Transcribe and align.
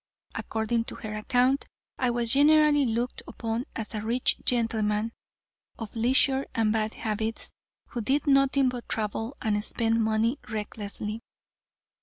According 0.33 0.85
to 0.85 0.95
her 0.95 1.15
account, 1.15 1.67
I 1.99 2.09
was 2.09 2.31
generally 2.33 2.85
looked 2.87 3.21
upon 3.27 3.65
as 3.75 3.93
a 3.93 4.01
rich 4.01 4.37
gentleman 4.43 5.11
of 5.77 5.95
leisure 5.95 6.47
and 6.55 6.73
bad 6.73 6.95
habits, 6.95 7.53
who 7.89 8.01
did 8.01 8.25
nothing 8.25 8.67
but 8.69 8.89
travel 8.89 9.37
and 9.43 9.63
spend 9.63 10.03
money 10.03 10.39
recklessly. 10.49 11.21